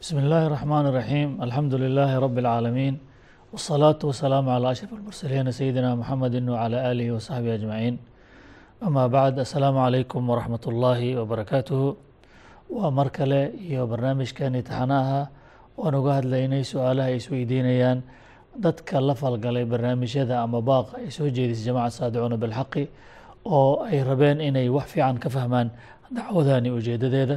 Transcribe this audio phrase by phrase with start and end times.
[0.00, 2.94] bismi illaahi الرaxmaan الraxiim alxamdu lilaahi rabi اlcaalamiin
[3.52, 7.94] wالsalaatu wasalaamu calى ashraf اlmursaliina sayidina muxamedi wcalى aalihi wasaxbihi ajmaciin
[8.86, 11.88] ama bacd assalaamu calaykum waraxmat ullaahi wabarakaatuhu
[12.76, 15.20] waa mar kale iyo barnaamijkani taxanaha
[15.82, 17.98] oan uga hadlaynay su-aalaha ay isweydiinayaan
[18.64, 22.84] dadka la falgalay barnaamijyada ama baaq ay soo jeedisay jamacat saadicuuna bilxaqi
[23.56, 25.68] oo ay rabeen inay wax fiican ka fahmaan
[26.16, 27.36] dacwadani ujeedadeeda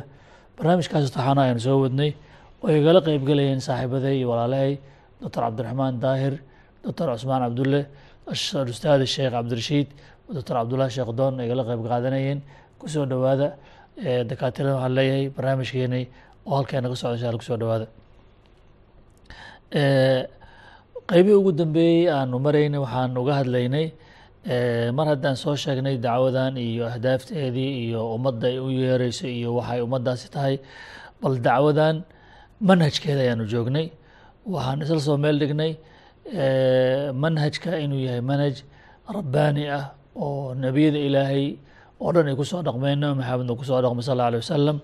[0.58, 2.12] barnaamijkaas taxana ayaan soo wadnay
[2.63, 4.73] oo igala qeybgelayeen saaxiibaday iyo walaalahay
[5.21, 6.35] doctor cabdiraxmaan daahir
[6.85, 7.81] doctor cusmaan cabdulle
[8.33, 9.89] ustaad sheekh cabdirashiid
[10.37, 12.39] doctor cabdullahi sheekh doon igala qeyb qaadanayeen.
[12.81, 13.49] Kusoo dhowaada
[14.31, 16.05] dakaatirada waxaan leeyahay barnaamijkeenay
[16.49, 17.87] oo halkeena ka socda insha ku soo dhowaada.
[21.11, 23.87] Qeybihii ugu dambeeyey aanu maraynay waxaan uga hadlaynay
[24.97, 30.27] mar haddaan soo sheegnay dacwadan iyo ahdaafteedii iyo ummadda ay u yeereyso iyo waxay ummaddaasi
[30.35, 30.57] tahay
[31.23, 31.97] bal dacwadan
[32.69, 33.87] manhajkeeda ayaanu joognay
[34.55, 35.73] waxaan isla soo meel dhignay
[37.23, 38.57] manhajka inuu yahay manhaj
[39.17, 39.85] rabbaani ah
[40.25, 41.45] oo nebiyada ilaahay
[42.03, 44.79] oo dhan ay ku soo dhaqmeen nabi maxamedna ku soo dhaqmay sal alla alay wasalam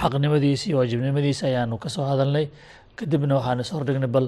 [0.00, 2.46] xaqnimadiisa iyo waajibnimadiisa ayaanu ka soo hadalnay.
[2.96, 4.26] Kadibna waxaan is hordhignay bal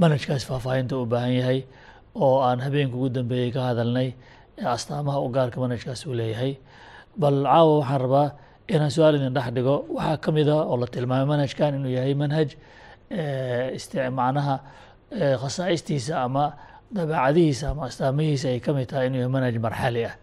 [0.00, 1.58] manhajkaas faahfaahinta u baahan yahay
[2.24, 4.08] oo aan habeenka ugu dambeeyey ka hadalnay
[4.74, 6.52] astaamaha u gaarka manhajkaas uu leeyahay.
[7.20, 8.28] Bal caawa waxaan rabaa
[8.68, 9.48] inaan su'aal idin dhex
[9.96, 12.48] waxaa ka mid a oo la tilmaamay manhajkan inuu yahay manhaj
[14.18, 14.54] macnaha
[15.42, 16.44] khasaa'istiisa ama
[16.96, 20.14] dabeecadihiisa ama astaamihiisa ay ka tahay inuu yahay manhaj marxali ah.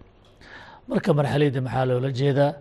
[0.90, 2.52] Marka marxaliyadda maxaa loola jeedaa?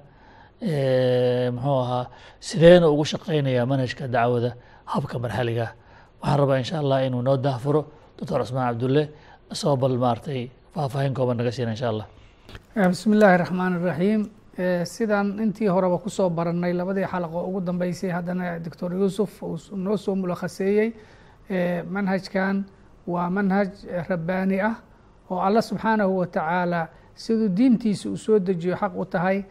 [1.57, 2.05] Muxuu ahaa
[2.49, 4.51] sideena ugu shaqeynayaa manhajka dacwada
[4.93, 5.67] habka marxaliga
[6.21, 7.81] waxaan rabaa insha allah inuu noo daahfuro
[8.19, 9.03] doctor cusmaan cabdulle
[9.53, 10.41] isagoo bal maaragtay
[10.75, 12.07] faahfaahin kooban naga siina insha allah.
[12.93, 14.21] Bismi raxmaan iraxiim
[14.85, 19.97] sidaan intii horeba ku soo barannay labadii xalaqo ugu dambeysay haddana doctor yuusuf uu noo
[19.97, 20.93] soo mulakhaseeyey
[21.91, 22.65] manhajkan
[23.07, 23.71] waa manhaj
[24.09, 24.75] rabbaani ah
[25.31, 29.45] oo alla subxaanahu watacaala siduu diintiisa uu soo dejiyo xaq u tahay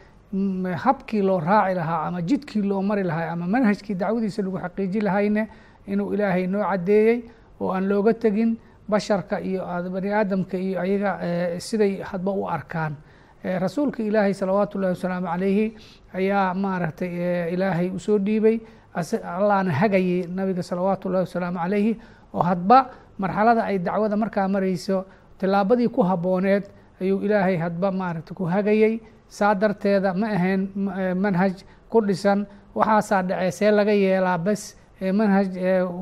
[0.84, 5.50] habkii loo raaci lahaa ama jidkii loo mari lahaa ama manhajkii dacwadiisa lagu xaqiiji lahayne
[5.88, 7.23] inuu ilaahay noo caddeeyey
[7.62, 8.57] oo aan looga tegin
[8.89, 11.12] basharka iyo bani aadamka iyo ayaga
[11.59, 12.95] siday hadba u arkaan
[13.44, 15.66] rasuulka ilaahay salawaatu ullahi wasalaamu calayhi
[16.13, 17.09] ayaa maaragtay
[17.53, 18.59] ilaahay u soo dhiibay
[18.94, 21.94] allahna hagayay nabiga salawaatu ullahi wasalaamu calayhi
[22.34, 25.06] oo hadba marxalada ay dacwada markaa marayso
[25.40, 26.63] tilaabadii ku habbooneed
[27.01, 30.69] ayuu ilaahay hadba maaragtay ku hagayey saa darteeda ma ahayn
[31.18, 35.50] manhaj ku dhisan waxaasaa dhacee see laga yeelaa bes manhaj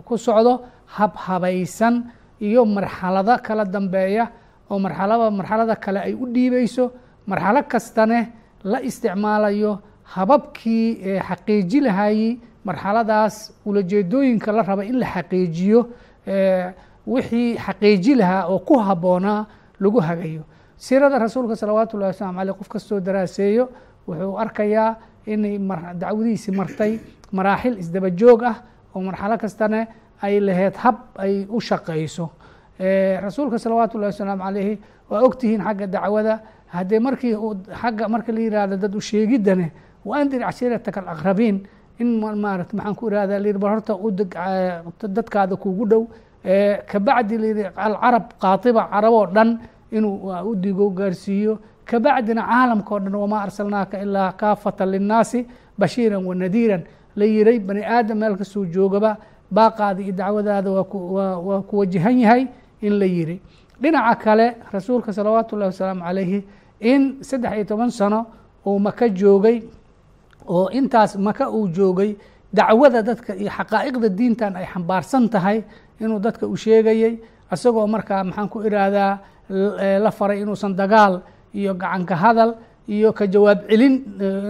[0.03, 2.11] ku socdo hab habaysan
[2.43, 4.27] iyo marxalado kala dambeeya
[4.69, 6.91] oo marxalaba marxalada kale ay u dhiibeyso
[7.27, 8.31] marxalo kastane
[8.63, 15.79] la isticmaalayo hababkii xaqiiji lahayey marxaladaas ulajeedooyinka la raba in la xaqiijiyo
[17.07, 19.45] wixii xaqiiji lahaa oo ku habboonaa
[19.79, 20.43] lagu hagayo.
[20.77, 23.69] Siirada rasuulka salawaatu ullahi waslamu aleyh qof kastoo daraaseeyo
[24.07, 25.57] wuxuu arkayaa inay
[26.01, 26.99] dacwadiisi martay
[27.31, 28.55] maraaxil isdaba joog ah
[28.95, 29.87] oo marxalo kastane
[30.21, 32.29] ay laheyd hab ay u shaqayso.
[33.21, 34.79] Rasuulka salawaatu ullahi wasalaamu calayhi
[35.09, 36.39] waa ogtihiin xagga dacwada
[36.73, 37.35] haddee markii
[37.81, 39.71] xagga marka la yihahdo dad u sheegidane
[40.05, 41.57] waandir cashiirataka alaqrabiin
[41.99, 43.93] in maarata maxaan ku irahda layidhi bal horta
[45.07, 46.03] dadkaada kugu dhow
[46.91, 49.59] kabacdi layidhi alcarab qaatiba caraboo dhan
[49.91, 51.59] inuu u digo gaarsiiyo.
[51.85, 55.45] Kabacdina caalamka o dhan wamaa arsalnaaka ilaa kaafata linnaasi
[55.77, 56.83] bashiiran wa nadiiran.
[57.15, 59.17] La yiray bani aadam meel kastuu joogaba
[59.51, 62.47] baaqaada iyo dacwadaada waa ku wajahan yahay
[62.81, 63.41] in la yiri
[63.81, 66.43] dhinaca kale rasuulka salawaatu ullahi wasalaamu calayhi
[66.81, 68.25] in saddex iyo toban sano
[68.65, 69.63] uu maka joogay
[70.47, 72.15] oo intaas maka uu joogay
[72.53, 75.63] dacwada dadka iyo xaqaa'iqda diintan ay xambaarsan tahay
[76.01, 77.19] inuu dadka u sheegayey
[77.53, 79.13] isagoo markaa maxaan ku iraahdaa
[80.03, 81.21] la faray inuusan dagaal
[81.53, 82.51] iyo gacanka hadal
[82.87, 83.95] iyo ka jawaab celin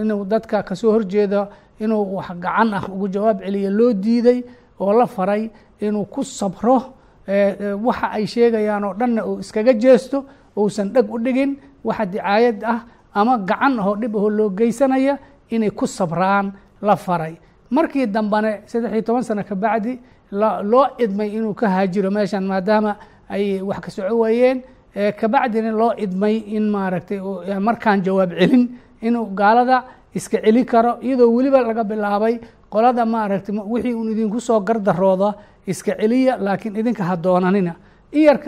[0.02, 1.48] inuu dadka ka soo horjeedo
[1.80, 4.44] inuu wax gacan ah ugu jawaab celiyo loo diiday
[4.80, 5.50] oo la faray
[5.80, 6.76] inuu ku sabro
[7.84, 10.24] waxa ay sheegayaan oo dhanna uu iskaga jeesto
[10.60, 12.80] uusan dheg u dhigin waxa dicaayad ah
[13.14, 15.18] ama gacan ahoo dhib ahoo loo geysanaya
[15.50, 16.52] inay ku sabraan
[16.82, 17.34] la faray.
[17.70, 19.98] Markii dambane saddex iyo toban sano kabacdi
[20.32, 22.96] loo idmay inuu ka haajiro meeshan maadaama
[23.28, 24.62] ay wax ka soco waayeen
[25.20, 27.18] kabacdina loo idmay in maaragtay
[27.60, 28.64] markaan jawaab celin
[29.02, 29.84] inuu gaalada
[30.14, 32.34] iska celi karo iyadoo weliba laga bilaabay
[32.70, 35.34] qolada maaragtay wixii un idinku soo gardarooda
[35.66, 37.74] iska celiya laakiin idinka ha doonanina
[38.12, 38.38] in yar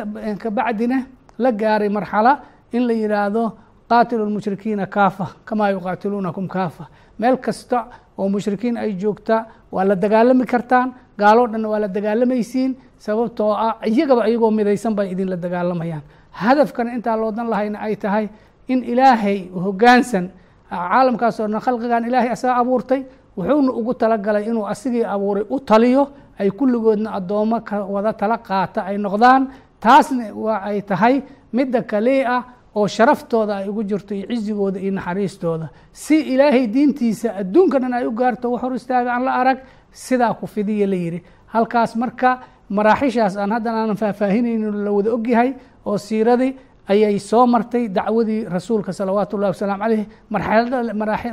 [0.42, 1.06] kabacdina
[1.38, 2.32] la gaaray marxala
[2.72, 3.52] in la yidhaahdo
[3.90, 6.84] qaatilu lmushrikiina kaafa kamaa yuqaatiluunakum kaafa.
[7.18, 7.86] Meel kasta
[8.18, 10.94] oo mushrikiin ay joogta waa la dagaalami kartaan.
[11.18, 17.16] Gaaloo dhanna waa la dagaalamaysiin sababtoo ah iyagaba iyagoo midaysan bay idinla dagaalamayaan hadafkana intaa
[17.16, 18.28] loodan lahayna ay tahay
[18.68, 20.30] in ilaahay hoggaansan
[20.70, 23.00] caalamkaasoo dhan khalqigan ilaahay asaga abuurtay
[23.36, 26.02] wuxuuna ugu talagalay inuu asigii abuuray u taliyo
[26.40, 29.42] ay kulligoodna addoommo ka wada tala qaata ay noqdaan
[29.84, 31.14] taasna waa ay tahay
[31.56, 32.42] midda kalee ah
[32.78, 35.66] oo sharaftooda ay ugu jirto iyo cizigooda iyo naxariistooda.
[35.92, 39.58] Si ilaahay diintiisa adduunka dhan ay u gaarto wax hor istaaga aan la arag
[39.92, 41.20] sidaa ku fidiya la yidhi.
[41.54, 42.30] Halkaas marka
[42.76, 45.50] maraaxishaas aan haddan aanan faahfaahinaynin la wada ogyahay
[45.86, 46.52] oo siiradii
[46.88, 50.06] ayay soo martay dacwadii rasuulka salawaatu ullahi wasalaamu caleyh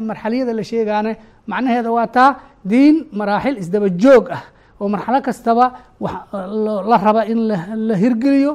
[0.10, 1.12] marxaliyada la sheegaane
[1.48, 2.36] macnaheeda waa taa
[2.66, 4.44] diin maraaxil isdaba joog ah
[4.82, 5.66] oo marxalo kastaba
[6.90, 7.40] la raba in
[7.88, 8.52] la hirgeliyo.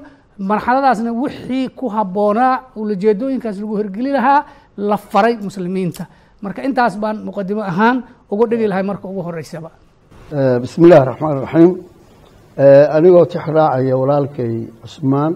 [0.50, 4.40] Marxaladaasna wixii ku habboonaa ulajeedooyinkaas lagu hirgeli lahaa
[4.76, 6.04] la faray muslimiinta.
[6.42, 7.96] Marka intaas baan muqadimo ahaan
[8.32, 9.70] ugu dhigi lahay marka ugu horeysaba
[10.62, 11.70] bismi illahi raxmaan raxiim
[12.96, 15.32] anigoo tix raacaya walaalkay cusmaan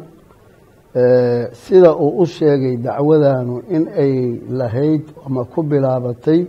[1.63, 4.13] sida uu u sheegay dacwadanu in ay
[4.59, 6.41] lahayd ama ku bilaabatay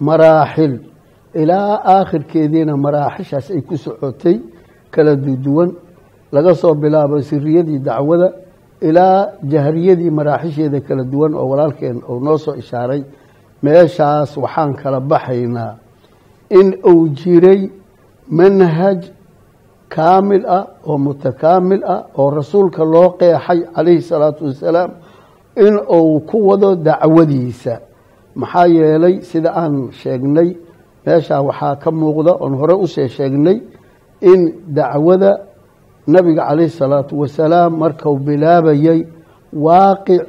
[0.00, 0.74] maraaxil
[1.42, 4.36] ilaa aakhirkeediina maraaxishaas ay ku socotay
[4.94, 5.70] kala duduwan
[6.32, 8.28] laga soo bilaabo siriyadii dacwada
[8.88, 9.18] ilaa
[9.52, 13.02] jahriyadii maraaxisheeda kala duwan oo walaalkeen uu noo soo ishaaray.
[13.62, 15.72] Meeshaas waxaan kala baxaynaa
[16.58, 17.60] in uu jiray
[18.38, 19.00] manhaj
[19.94, 24.90] kaamil ah oo mutakaamil ah oo rasuulka loo qeexay calayhi salaatu wasalaam
[25.56, 27.74] in uu ku wado dacwadiisa.
[28.40, 30.50] Maxaa yeelay sida aan sheegnay
[31.06, 33.58] meeshaa waxaa ka muuqda oon hore usee sheegnay
[34.20, 34.40] in
[34.76, 35.30] dacwada
[36.06, 39.00] nabiga calayhi salaatu wasalaam markuu bilaabayay
[39.52, 40.22] waaqic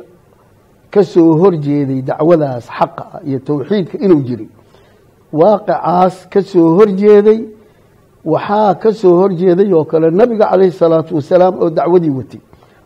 [0.93, 4.49] ka soo horjeeday dacwadaas xaqa ah iyo towxiidka inuu jiray
[5.33, 7.39] waaqicaas ka soo horjeeday
[8.25, 12.41] waxaa ka soo horjeeday oo kale nabiga calayhi salaatu wasalaam oo dacwadii watay.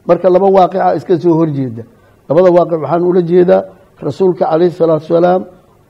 [0.08, 1.84] Marka laba waaqica iska soo horjeeda
[2.30, 3.64] labada waaqic waxaan ula jeedaa
[4.02, 5.42] rasuulka calayhi salaatu wasalaam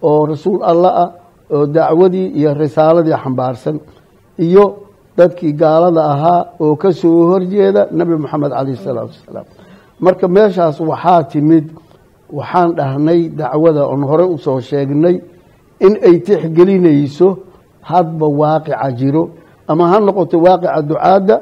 [0.01, 1.09] oo rasuul alla ah
[1.55, 3.75] oo dacwadii iyo risaaladii xambaarsan
[4.45, 4.65] iyo
[5.17, 9.45] dadkii gaalada ahaa oo ka soo horjeeda nebi moxamed calayhi salaatu wasalaam.
[10.05, 11.65] Marka meeshaas waxaa timid
[12.37, 15.15] waxaan dhahnay dacwada oon hore u soo sheegnay
[15.85, 17.27] in ay tixgelinayso
[17.89, 19.23] hadba waaqica jiro
[19.71, 21.35] ama ha noqoto waaqica ducaadda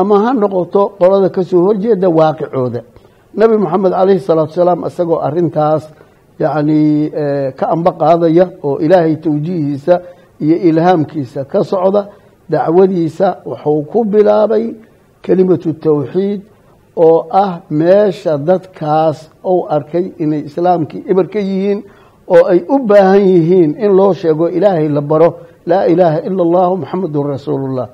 [0.00, 2.80] ama ha noqoto qolada ka soo horjeeda waaqicooda.
[3.38, 5.82] Nebi moxamed calayhi salaatu wasalaam isagoo arintaas
[6.38, 7.10] yacni
[7.58, 9.94] ka amba qaadaya oo ilaahay tawjiihiisa
[10.40, 12.02] iyo ilhaamkiisa ka socda
[12.50, 14.74] dacwadiisa wuxuu ku bilaabay
[15.22, 16.40] kelimatu tawxiid
[16.96, 21.80] oo ah meesha dadkaas ou arkay inay islaamkii eber ka yihiin
[22.28, 25.30] oo ay u baahan yihiin in loo sheego ilaahay la baro
[25.66, 27.86] laa ilaaha ila allahu muxamadun rasuulullah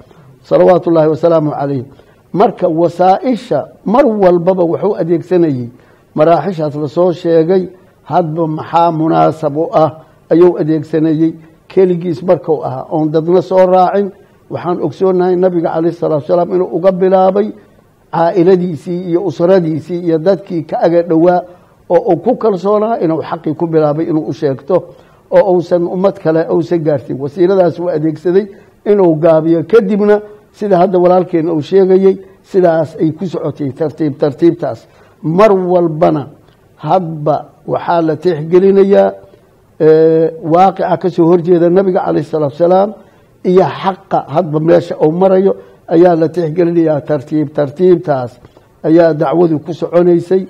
[0.42, 1.84] salawaatu ullaahi wasalaamu calayh.
[2.32, 5.68] Marka wasaaisha mar walbaba wuxuu adeegsanayey
[6.14, 7.68] maraaxishaas la soo sheegay
[8.12, 9.90] hadba maxaa munaasab u ah?
[10.32, 11.32] Ayuu adeegsanayey
[11.72, 12.84] keligiis marku ahaa.
[12.94, 14.08] Oon dadna soo raacin.
[14.52, 17.48] Waxaan ogsoonahay nabiga calayh salatu salaam inuu uga bilaabay
[18.14, 21.40] caa'iladiisii iyo usradiisii iyo dadkii ka aga dhowaa
[21.94, 24.76] oo uu ku kalsoonaa inuu xaqii ku bilaabay inuu u sheegto
[25.30, 28.46] oo uusan ummad kale uusan gaarsin wasiiladaas uu adeegsaday
[28.86, 29.62] inuu gaabiyo.
[29.72, 30.20] Kadibna
[30.52, 34.88] sida hadda walaalkeena uu sheegayey sidaas ay ku socotay tartiib tartiibtaas.
[35.22, 36.22] Mar walbana
[36.76, 37.36] hadba
[37.72, 39.08] waxaa la tixgelinayaa
[40.52, 42.90] waaqica ka soo horjeeda nabiga calayh salaatu salaam
[43.50, 45.52] iyo xaqa hadba meesha uu marayo
[45.94, 48.32] ayaa la tixgelinayaa tartiib tartiibtaas
[48.88, 50.42] ayaa dacwadu ku soconaysay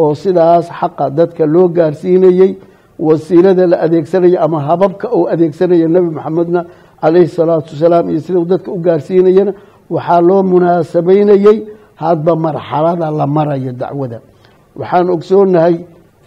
[0.00, 2.50] oo sidaas xaqa dadka loo gaarsiinayey
[3.06, 6.60] wasiilada la adeegsanaya ama hababka uu adeegsanaya nebi maxamedna
[7.02, 9.52] calayhi salaatu wasalaam iyo sida uu dadka u gaarsiinayana
[9.94, 11.58] waxaa loo munaasabeynayey
[12.02, 14.18] hadba marxalada la marayo dacwada.
[14.80, 15.74] Waxaan ogsoonahay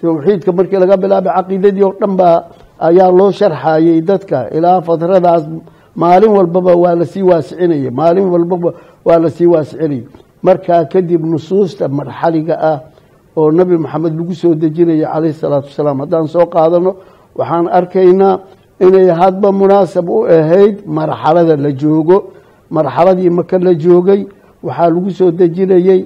[0.02, 2.38] towxiidka markii laga bilaabay caqiidadii oo dhan baa
[2.88, 4.38] ayaa loo sharxayey dadka.
[4.58, 5.44] Ilaa fatradaas
[5.96, 8.70] maalin walbaba waa la sii waasicinayay maalin walbaba
[9.06, 10.04] waa la sii waasicinayay
[10.44, 12.78] markaa kadib nusuusta marxaliga ah
[13.38, 16.00] oo nebi maxamed lagu soo dejinaya calayhi salaatu wasalaam.
[16.04, 16.92] Haddaan soo qaadano
[17.40, 18.40] waxaan arkaynaa
[18.86, 22.18] inay hadba munaasab u ahayd marxalada la joogo.
[22.72, 24.22] Marxaladii maka la joogay
[24.64, 26.00] waxaa lagu soo dejinayey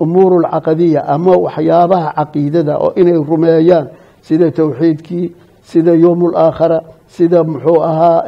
[0.00, 3.86] umuuru alcaqadiya ama waxyaabaha caqiidada oo inay rumeeyaan
[4.26, 5.26] sida towxiidkii
[5.70, 6.78] sida yowm alaakhara
[7.16, 8.22] sida muxuu ahaa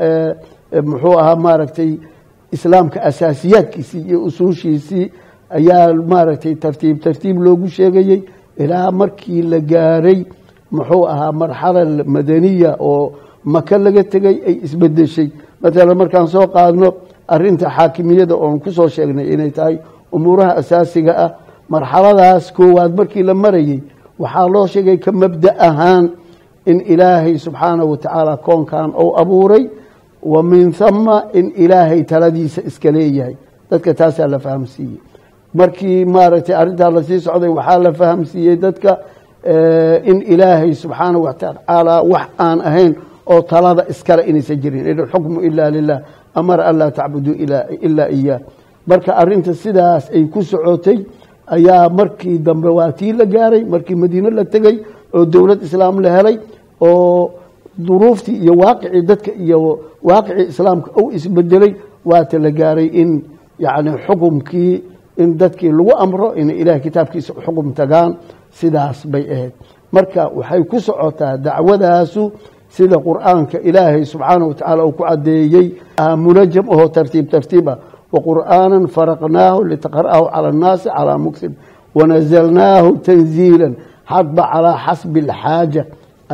[0.91, 1.93] muxuu ahaa maaragtay
[2.53, 5.07] islaamka asaasiyaadkiisii iyo usuushiisii
[5.59, 8.21] ayaa maaragtay tartiib tartiib loogu sheegayey
[8.59, 10.25] ilaa markii la gaaray
[10.71, 13.13] muxuu ahaa marxala madaniya oo
[13.45, 15.29] maka laga tegay ay isbedeshay
[15.63, 16.89] matalan markaan soo qaadno
[17.35, 19.77] arinta xaakimiyada oon ku soo sheegnay inay tahay
[20.13, 21.31] umuuraha asaasiga ah
[21.75, 23.81] marxaladaas koowaad markii la marayey
[24.19, 26.05] waxaa loo sheegay ka mabda ahaan
[26.71, 29.65] in ilaahay subxaanahu watacaala koonkan uu abuuray
[30.33, 33.35] wa min hama in ilaahay taladiisa iska leeyahay.
[33.71, 34.99] Dadka taasaa la fahamsiiyey.
[35.55, 38.93] Markii maaragtay arrintaa la sii socday waxaa la fahamsiiyey dadka
[40.11, 42.93] in ilaahay subxaanahu watacaala wax aan ahayn
[43.27, 44.87] oo talada iskale inaysan jirin.
[44.87, 45.99] In alxukmu ila lilah
[46.35, 47.35] amara an laa tacbuduu
[47.87, 48.41] ilaa iyaah
[48.87, 50.99] marka arinta sidaas ay ku socotay
[51.57, 54.77] ayaa markii dambe waa tii la gaaray markii madiine la tegey
[55.15, 56.37] oo dowlad islaam la helay
[56.81, 57.31] oo
[57.87, 59.59] duruuftii iyo waaqicii dadka iyo
[60.09, 61.73] waaqicii islaamka ou isbedelay
[62.05, 63.11] waata la gaaray in
[63.59, 64.83] yani xukumkii
[65.23, 68.11] in dadkii lagu amro inay ilahay kitaabkiisa xukum tagaan
[68.59, 69.53] sidaas bay ahayd.
[69.93, 72.23] Marka waxay ku socotaa dacwadaasu
[72.69, 75.67] sida qur'aanka ilaahay subxaanaه wa tacaala uu ku cadeeyey
[76.25, 77.79] munajam ahoo tartiib tartiib ah
[78.14, 81.52] waqur'aana faraqnaahu litaqra'ahu calى الnaasi calىa muksib
[81.98, 83.68] wanazalnaahu tanziila
[84.14, 85.84] hadba calىa xasbi اlxaaja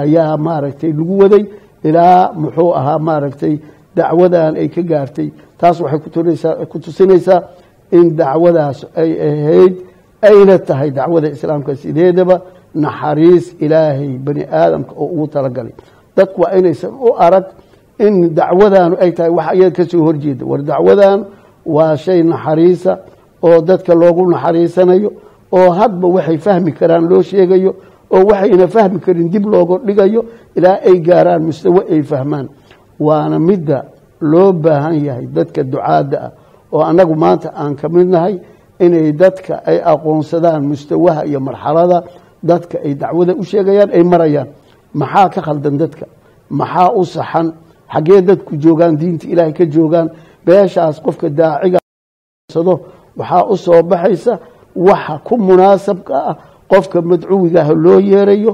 [0.03, 1.43] ayaa maaragtay lagu waday
[1.87, 3.53] ilaa muxuu ahaa maaragtay
[3.97, 5.27] dacwadan ay ka gaartay
[5.59, 5.99] taas waxay
[6.71, 7.39] ku tusinaysaa
[7.97, 9.73] in dacwadaas ay ahayd
[10.29, 12.35] ayna tahay dacwada islaamka sideedaba
[12.83, 15.73] naxariis ilaahay bani aadamka oo ugu talagalay
[16.17, 17.45] dadku waa inaysan u arag
[18.05, 21.19] in dacwadanu ay tahay wax ayaga kasoo horjeeda war dacwadan
[21.66, 22.92] waa shay naxariisa
[23.42, 25.10] oo dadka loogu naxariisanayo
[25.52, 27.70] oo hadba waxay fahmi karaan loo sheegayo
[28.14, 30.20] oo waxayna fahmi karin dib looga dhigayo
[30.56, 32.46] ilaa ay gaaraan mustawe ay fahmaan.
[33.00, 33.78] Waana midda
[34.20, 36.30] loo baahan yahay dadka ducaadda ah
[36.72, 38.34] oo annagu maanta aan ka mid nahay
[38.80, 41.98] inay dadka ay aqoonsadaan mustawaha iyo marxalada
[42.42, 44.48] dadka ay dacwada u sheegayaan ay marayaan.
[44.94, 46.06] Maxaa ka khaldan dadka?
[46.50, 47.46] Maxaa u saxan?
[47.92, 50.08] Xaggee dadku joogaan diinta ilaahay ka joogaan
[50.46, 52.74] beeshaas qofka daacigasado
[53.18, 54.38] waxaa u soo baxaysa
[54.88, 56.36] waxa ku munaasabka ah
[56.70, 58.52] qofka madcuwigaah loo yeerayo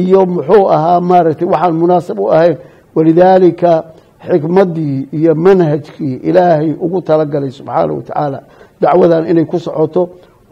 [0.00, 2.56] iyo muxuu ahaa maaragtay waxaan munaasab u ahayn.
[2.94, 3.84] Walidaalika
[4.28, 8.38] xikmaddii iyo manhajkii ilaahay ugu talagalay subxaanahu wa tacaala
[8.80, 10.02] dacwadan inay ku socoto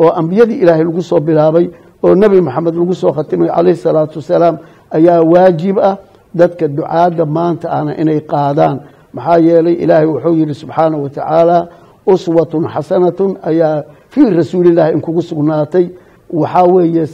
[0.01, 1.67] oo ambiyadii ilaahay lagu soo bilaabay
[2.03, 4.57] oo nebi maxamed lagu soo khatimay calayhi salaatu wasalaam
[4.91, 5.97] ayaa waajib ah.
[6.35, 8.77] Dadka ducaadda maanta ana inay qaadaan
[9.15, 11.69] maxaa yeelay ilaahay wuxuu yihi subxaanahu wa tacaala
[12.07, 15.87] uswatun xasanatun ayaa fii rasuulillahi in kugu sugnaatay.
[16.33, 17.05] Waxaa weeye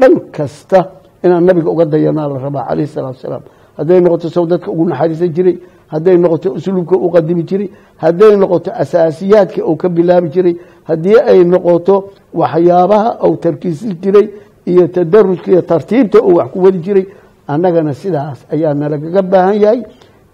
[0.00, 0.80] dhan kasta
[1.24, 3.42] inaan nabiga uga dayanaa la rabaa calayhi salaatu wasalaam
[3.76, 5.56] hadday noqoto sow dadka ugu naxariisan jiray
[5.92, 10.54] hadday noqoto usluubka u qadimi jiray hadday noqoto asaasiyaadka uu ka bilaabi jiray
[10.88, 11.94] haddii ay noqoto
[12.34, 14.26] waxyaabaha uu tarkiisin jiray
[14.66, 17.06] iyo tadarujka iyo tartiibta uu wax ku wadi jiray
[17.46, 19.80] annagana sidaas ayaa nalagaga baahan yahay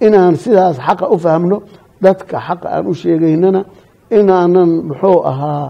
[0.06, 1.56] inaan sidaas xaqa u fahmno
[2.04, 3.60] dadka xaqa aan u sheegaynana
[4.18, 5.66] inaanan muxuu ahaa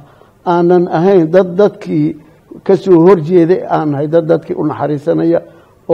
[0.55, 2.09] aanan ahayn dad dadkii
[2.67, 5.41] ka soo horjeeday aan nahay dad dadkii u naxariisanaya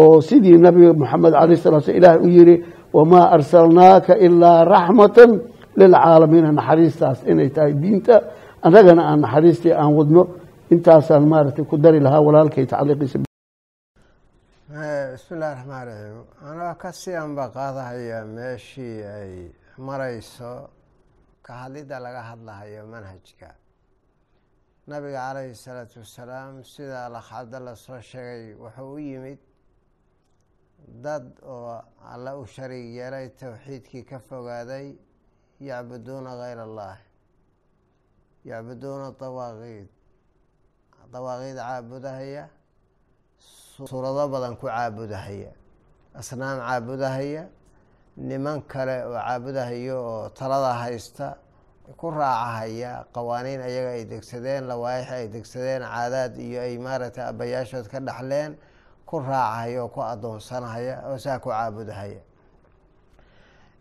[0.00, 2.54] oo sidii nabiga moxamed alayh sala sl ilaah u yihi
[2.96, 5.30] wamaa arsalnaaka ilaa raxmatan
[5.80, 8.14] lilcaalamiina naxariistaas inay tahay diinta
[8.66, 10.22] annagana aan naxariistii aan wadno
[10.74, 13.16] intaasaan maaragtay ku dari lahaa walaalkay tacliiqiisa
[14.76, 16.18] bismi illahi raxmaan raxiim
[16.50, 19.33] anaa ka sii anba qaadahaya meeshii ay
[19.88, 20.52] marayso
[21.47, 23.50] ka hadlidda laga hadlahayo manhajka.
[24.90, 29.38] Nabiga calayhi salaatu wasalaam sida lakhada la soo sheegay wuxuu u yimid
[31.04, 34.87] dad oo alla u shariig yeelay towxiidkii ka fogaaday
[35.68, 36.97] yacbuduuna hayr allah
[38.50, 39.88] yacbuduuna dawaaqiid
[41.14, 42.45] dawaaqiid caabudahaya
[43.76, 45.52] suurado badan ku caabudahaya.
[46.14, 47.49] Asnaam caabudahaya
[48.16, 51.37] niman kale oo caabudahayo oo talada haysta
[51.97, 58.00] ku raacahaya qawaaniin ayaga ay degsadeen lawaaix ay degsadeen caadaad iyo ay maaragtay abayaashood ka
[58.00, 58.56] dhaxleen
[59.04, 62.21] ku raacahaya oo ku adoonsanahaya oo saa ku caabudahaya.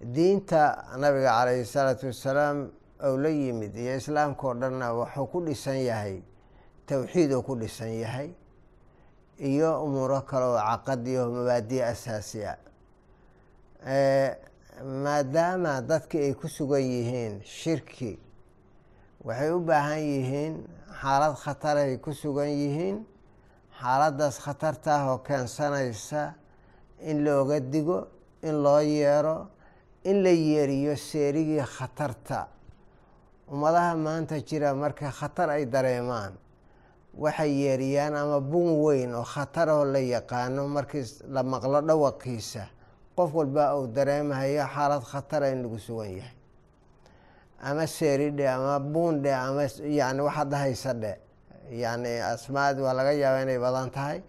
[0.04, 5.80] Diinta nabiga calayhi salaatu wasalaam ou la yimid iyo islaamka oo dhanna wuxuu ku dhisan
[5.80, 6.20] yahay
[6.86, 8.36] towxiid oo ku dhisan yahay
[9.40, 12.54] iyo umuuro kale oo caqadi oo mabaadiye asaasi a
[15.04, 18.20] maadaama dadki ay ku sugan yihiin shirki
[19.26, 20.54] waxay u baahan yihiin
[21.02, 22.98] xaalad khataray ku sugan yihiin
[23.80, 26.34] xaaladdaas khatartaah oo keensanaysa
[27.10, 28.08] in looga digo
[28.42, 29.48] in loo yeero
[30.04, 32.48] in la yeeriyo seerigii khatarta.
[33.52, 36.34] Ummadaha maanta jira marka khatar ay dareemaan
[37.18, 41.06] waxay yeeriyaan ama bun weyn oo khataroo la yaqaano markii
[41.36, 42.64] la maqlo dhawaqiisa
[43.18, 46.36] qof walba uu dareemahayo xaalad khatara in lagu sugan yahay.
[47.64, 49.64] Ama seeridhe ama buundhe ama
[50.00, 51.14] yani waxaad dhahaysa dhe
[51.72, 54.22] yani asmaad waa laga yaaba inay badan tahay.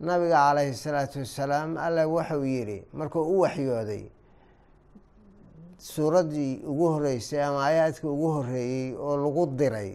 [0.00, 4.04] Nabiga calayhi salaatu wasalaam alla wuxuu yidhi markuu u waxyooday
[5.78, 9.90] suuraddii ugu horeysay ama aayaadkii ugu horeeyey oo lagu diray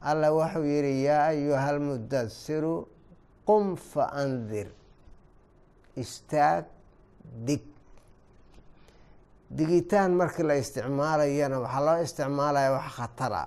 [0.00, 2.88] alla wuxuu yidhi yaa ayuha almudasiru
[3.46, 4.68] qum fa andir
[5.96, 6.64] istaag
[7.46, 7.62] dig.
[9.50, 13.42] Digitaan markii la isticmaalayana waxaa loo isticmaalaya wax khatara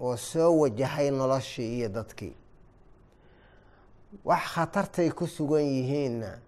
[0.00, 2.34] oo soo wajahay noloshii iyo dadkii.
[4.24, 6.38] Wax khatartay ku sugan yihiinna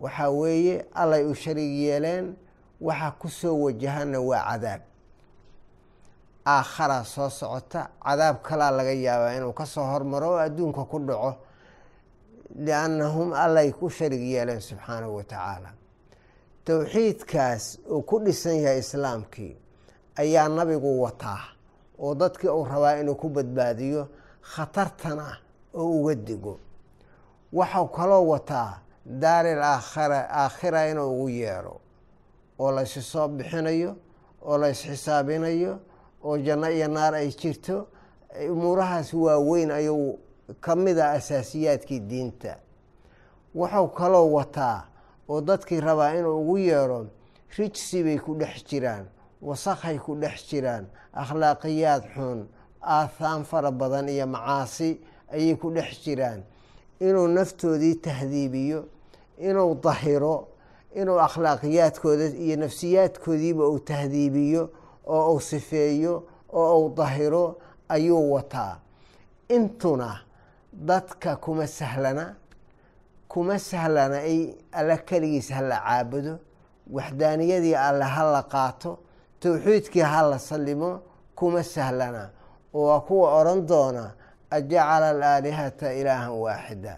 [0.00, 2.36] waxaa weeye allay u sharig yeeleen
[2.80, 4.80] waxa ku soo wajahana waa cadaab
[6.46, 11.32] aakharaa soo socota cadaab kalaa laga yaabaa inuu ka soo hormaro oo adduunka ku dhaco
[12.64, 15.70] liannahum allay ku sharig yeeleen subxaanahu wa tacaala.
[16.64, 19.56] Towxiidkaas uu ku dhisan yahay islaamkii
[20.18, 21.42] ayaa nabigu wataa
[21.98, 24.08] oo dadkii uu rabaa inuu ku badbaadiyo
[24.54, 25.26] khatartana
[25.74, 26.58] oo uga digo
[27.52, 31.80] waxau kaloo wataa daaril aakhira aakhira inuu ugu yeero
[32.58, 33.96] oo la ysu soo bixinayo
[34.42, 35.78] oo la ysxisaabinayo
[36.24, 37.86] oo janno iyo naar ay jirto
[38.50, 40.18] umuurahaas waaweyn ayuu
[40.60, 42.56] ka mid ah asaasiyaadkii diinta.
[43.54, 44.86] Wuxuu kaloo wataa
[45.28, 47.06] oo dadkii rabaa inuu ugu yeero
[47.58, 49.06] rijsi bay ku dhex jiraan
[49.42, 52.46] wasakhay ku dhex jiraan akhlaaqiyaad xun
[52.82, 55.00] aathaan fara badan iyo macaasi
[55.32, 56.42] ayay ku dhex jiraan.
[57.00, 58.84] Inuu naftoodii tahdiibiyo
[59.38, 60.48] inuu dahiro
[60.94, 64.70] inuu akhlaaqiyaadkooda iyo nafsiyaadkoodiiba uu tahdiibiyo
[65.06, 66.14] oo uu sifeeyo
[66.52, 67.58] oo uu dahiro
[67.88, 68.78] ayuu wataa.
[69.48, 70.20] Intuna
[70.72, 72.34] dadka kuma sahlana
[73.28, 76.38] kuma sahlana ay alla keligiis hala caabudo
[76.92, 78.98] waxdaaniyadii alle hala qaato
[79.40, 81.00] towxiidkii hala sallimo
[81.34, 82.30] kuma sahlana.
[82.74, 84.12] Oo waa kuwa odhan doona
[84.50, 86.94] ajacala alaalihata ilaahan waaxida.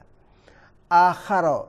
[0.91, 1.69] Aakharo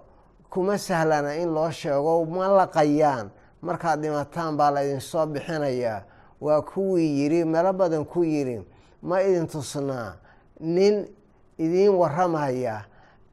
[0.50, 3.30] kuma sahlana in loo sheego ma laqayaan
[3.62, 6.02] markaad dhimataan baa la idin soo bixinayaa
[6.44, 8.58] waa kuwii yiri melo badan ku yiri
[9.02, 10.16] ma idin tusnaa
[10.60, 11.08] nin
[11.58, 12.86] idiin waramaya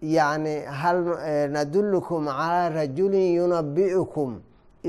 [0.03, 0.99] yacni hal
[1.51, 4.41] nadullukum calaa rajulin yunabi'ukum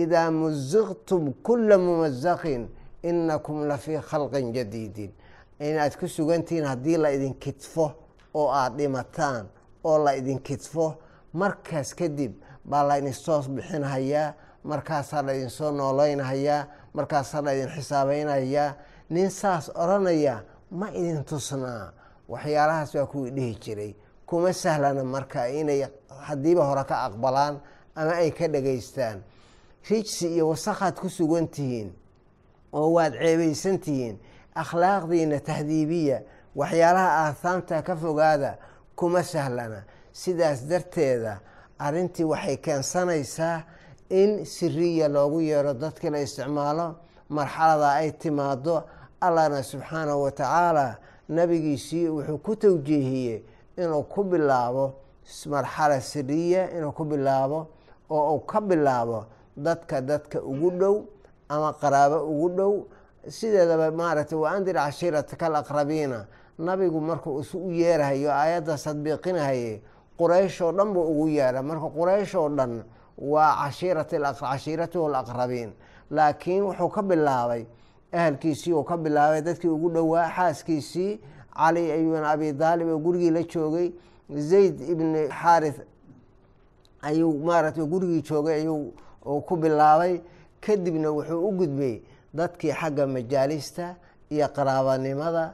[0.03, 2.67] idaa muziqtum kula mumazaqin
[3.03, 5.12] inakum lafii khalqin jadiidin.
[5.60, 7.91] Inaad ku sugantihiin haddii la idin kidfo
[8.34, 9.45] oo aada dhimataan
[9.84, 10.95] oo la idin kidfo
[11.34, 12.34] markaas kadib
[12.65, 18.74] baa la idin soo bixinhayaa markaasaa la idin soo nooleynhayaa markaasaa la idin xisaabeynhayaa
[19.10, 21.93] nin saas odhanaya ma idin tusnaa.
[22.30, 23.93] Waxyaalahaas waa kuwii dhihi jiray.
[24.26, 25.84] Kuma sahlana marka inay
[26.21, 27.60] haddiiba hore ka aqbalaan
[27.95, 29.24] ama ay ka dhageystaan
[29.89, 31.91] rijsi iyo wasakhaad ku sugan tihiin
[32.74, 34.19] oo waad ceebaysan tihiin
[34.56, 36.21] akhlaaqdiina tahdiibiya
[36.56, 38.58] waxyaalaha aathaanta ka fogaada
[38.95, 39.84] kuma sahlana.
[40.13, 41.39] Sidaas darteeda
[41.80, 43.63] arrintii waxay keensanaysaa
[44.12, 46.95] in siriya loogu yeero dadkii la isticmaalo
[47.30, 48.84] marxalada ay timaado
[49.21, 50.97] allahna subxaanahu wa tacaala
[51.30, 53.43] nabigiisii wuxuu ku tawjiihiyey
[53.78, 54.93] inuu ku bilaabo
[55.50, 57.67] marxala siriya inuu ku bilaabo
[58.10, 59.26] oo uu ka bilaabo
[59.58, 60.95] dadka dadka ugu dhow
[61.50, 62.74] ama qaraabo ugu dhow.
[63.28, 66.26] Sideedaba maaragtay wa andir cashiirataka alaqrabiina
[66.58, 69.82] nabigu markuu isu u yeerahayo aayaddaas tadbiiqinahaye
[70.17, 72.82] quraysh oo dhan buu ugu yeera marka quraysh oo dhan
[73.17, 73.69] waa
[74.41, 75.71] cashiiratuhu alaqrabiin.
[76.12, 77.65] Laakiin wuxuu ka bilaabay
[78.13, 81.19] ahalkiisii uu ka bilaabay dadkii ugu dhowaa xaaskiisii
[81.56, 83.91] cali ibn abi daalib oo gurigii la joogay.
[84.30, 85.80] Zayd ibni xaarith
[87.02, 88.91] ayuu maaragtay gurigii joogay ayuu
[89.47, 90.21] ku bilaabay.
[90.62, 92.02] Kadibna wuxuu u gudbay
[92.34, 93.95] dadkii xagga majaalista
[94.30, 95.54] iyo qaraabanimada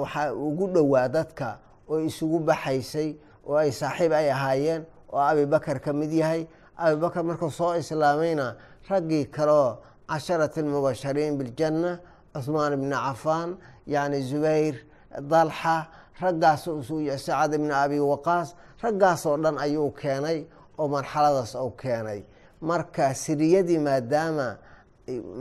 [0.00, 4.82] waxaa ugu dhowaa dadka oo isugu baxaysay oo ay saaxiib ay ahaayeen
[5.12, 8.56] oo abibakar ka mid yahay abibakar markuu soo islaamayna
[8.90, 11.98] raggii kaleoo casharati almubashariin biljanna
[12.34, 14.74] cuhmaan ibni cafaan yacni zubayr
[15.20, 15.86] dalxa
[16.20, 16.68] raggaas
[17.24, 20.44] sacad ibni abi waqaas raggaasoo dhan ayuu keenay
[20.78, 22.20] oo marxaladaas uu keenay.
[22.60, 24.56] Marka siriyadii maadaama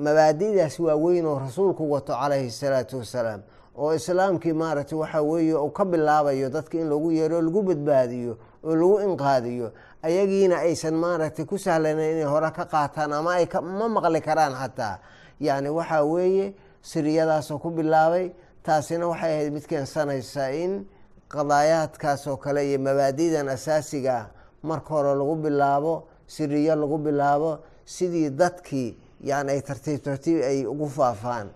[0.03, 3.41] mabaadi'daas waaweyn oo rasuulku wato calayhi salaatu wasalaam
[3.77, 8.75] oo islaamkii maaragtay waxa weeye uu ka bilaabayo dadka in lagu yeero lagu badbaadiyo oo
[8.75, 9.71] lagu inqaadiyo
[10.07, 14.99] ayagiina aysan maaragtay ku sahlanayn inay hore ka qaataan ama ay ma maqli karaan xataa.
[15.41, 18.31] Yacni waxaa weeye siriyadaasoo ku bilaabay
[18.63, 20.85] taasina waxay ahayd mid keensanaysa in
[21.29, 24.29] qadaayaadkaasoo kale iyo mabaadidan asaasiga
[24.63, 25.93] marka hore lagu bilaabo
[26.27, 31.47] siriyo lagu bilaabo sidii dadkii yani ay tartiib tartiib ay ugu faafaan.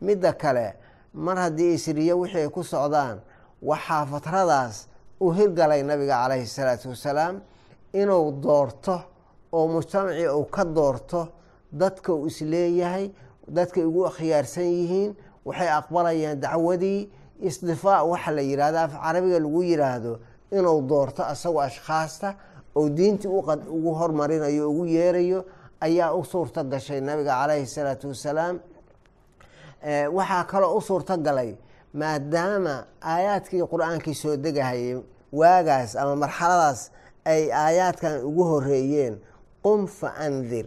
[0.00, 0.74] Midda kale
[1.14, 3.20] mar haddii ay siriyo wixii ay ku socdaan
[3.62, 4.86] waxaa fatradaas
[5.20, 7.40] u hirgalay nabiga calayhi salaatu wasalaam
[7.92, 9.00] inuu doorto
[9.52, 11.28] oo mujtamacii uu ka doorto
[11.72, 13.10] dadka uu is leeyahay
[13.48, 20.18] dadkay ugu akhyaarsan yihiin waxay aqbalayaan dacwadii isdifaac waxa la yihahdo af carabiga lagu yiraahdo
[20.52, 22.34] inuu doorto asagoo ashkhaasta
[22.76, 23.28] oo diintii
[23.76, 25.44] ugu hormarinayo ugu yeerayo
[25.80, 28.58] ayaa u suurto gashay nabiga calayhi salaatu wasalaam.
[30.12, 31.54] Waxaa kaloo u suurto galay
[31.94, 35.00] maadaama aayaadkii qur'aankii soo degahayay
[35.32, 36.90] waagaas ama marxaladaas
[37.24, 39.18] ay aayaadkan ugu horeeyeen
[39.62, 40.66] qum fa andir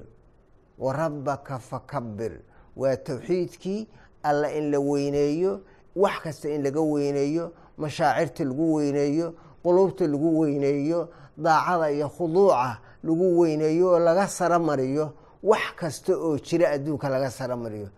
[0.79, 2.31] wa rabbaka fakabir
[2.77, 3.87] waa towxiidkii
[4.23, 5.61] alla in la weyneeyo
[5.95, 9.33] wax kasta in laga weyneeyo mashaacirta lagu weyneeyo
[9.63, 16.37] qulubta lagu weyneeyo daacada iyo khuduuca lagu weyneeyo oo laga saro mariyo wax kasta oo
[16.37, 17.89] jira adduunka laga saro mariyo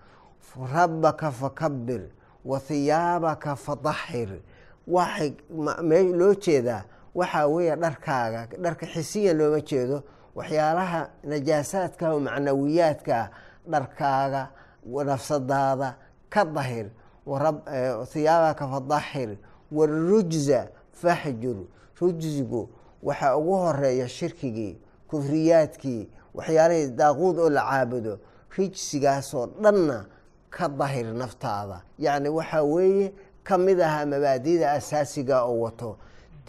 [0.74, 2.02] rabbaka fakabir
[2.46, 4.30] wa hiyaabaka fadahir
[4.88, 5.34] waxay
[6.14, 6.84] loo jeedaa
[7.16, 10.04] waxaa weeye dharkaaga dharka xisiyan looma jeedo
[10.36, 13.30] waxyaalaha najaasaadka oo macnawiyaadkaa
[13.72, 14.48] dharkaaga
[15.06, 15.96] nafsadaada
[16.30, 16.88] ka dahir
[18.14, 19.38] hiyaabaka fadahir
[19.72, 21.58] warujza faxjur
[22.02, 22.70] rujzigu
[23.04, 28.20] waxaa ugu horreeya shirkigii kufriyaadkii waxyaalihii daaquud oo la caabudo
[28.58, 30.06] rijsigaasoo dhanna
[30.50, 31.82] ka dahir naftaada.
[32.00, 35.98] Yacni waxaa weeye ka mid ahaa mabaadida asaasiga oo wato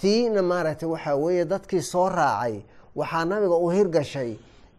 [0.01, 2.63] tiina maaragtay waxaa weeye dadkii soo raacay
[2.97, 4.37] waxaa nabiga u hirgashay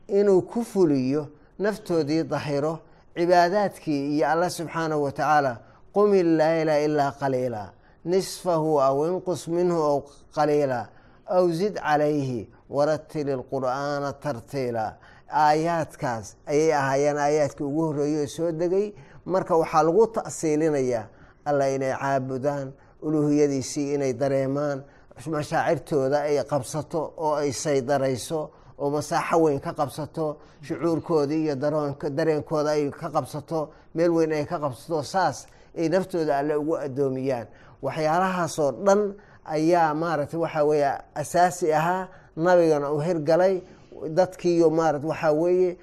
[0.08, 1.28] inuu ku fuliyo
[1.60, 2.80] naftoodii dahiro
[3.15, 5.58] cibaadaadkii iyo alla subxaanahu wa tacaala
[5.93, 7.71] qumi layla ilaa qaliila
[8.06, 9.97] nisfahu aw inqus minhu aw
[10.36, 10.88] qaliila
[11.25, 14.86] aw zid calayhi waratil ilqur'aana tartiila
[15.32, 18.93] aayaadkaas ayay ahaayeen aayaadkii ugu horreeyey oo soo degay.
[19.25, 21.06] Marka waxaa lagu ta'siilinayaa
[21.45, 24.84] alla inay caabudaan uluuhiyadiisii inay dareemaan
[25.23, 32.91] mashaacirtooda ay qabsato oo ay saydarayso oo masaaxo weyn ka qabsato shucuurkoodii iyo dareenkooda ay
[32.91, 35.47] ka qabsato meel weyn ay ka qabsato saas
[35.78, 37.47] ay naftooda alle ugu addoomiyaan.
[37.82, 43.62] Waxyaalahaasoo dhan ayaa maaragtay waxaa weeye asaasi ahaa nabigana u hirgalay
[44.10, 45.78] dadkiiyo maarata waxaa weeye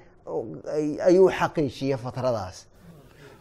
[1.07, 2.67] ayuu xaqiijiyey fatradaas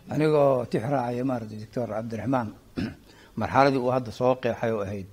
[0.09, 2.55] anigoo tix raacaya maarata doctor cabdiraxmaan
[3.40, 5.09] marxaladii uu hadda soo qeexay oo ahayd